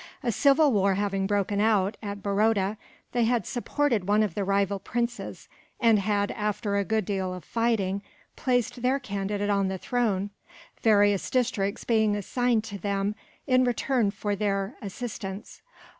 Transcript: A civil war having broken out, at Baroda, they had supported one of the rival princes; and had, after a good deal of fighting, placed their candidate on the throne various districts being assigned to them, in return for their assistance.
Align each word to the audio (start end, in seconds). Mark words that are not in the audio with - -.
A 0.23 0.31
civil 0.31 0.71
war 0.71 0.95
having 0.95 1.27
broken 1.27 1.59
out, 1.61 1.95
at 2.01 2.23
Baroda, 2.23 2.75
they 3.11 3.25
had 3.25 3.45
supported 3.45 4.07
one 4.07 4.23
of 4.23 4.33
the 4.33 4.43
rival 4.43 4.79
princes; 4.79 5.47
and 5.79 5.99
had, 5.99 6.31
after 6.31 6.75
a 6.75 6.83
good 6.83 7.05
deal 7.05 7.31
of 7.35 7.43
fighting, 7.43 8.01
placed 8.35 8.81
their 8.81 8.97
candidate 8.97 9.51
on 9.51 9.67
the 9.67 9.77
throne 9.77 10.31
various 10.81 11.29
districts 11.29 11.83
being 11.83 12.15
assigned 12.15 12.63
to 12.63 12.79
them, 12.79 13.13
in 13.45 13.63
return 13.63 14.09
for 14.09 14.35
their 14.35 14.73
assistance. 14.81 15.61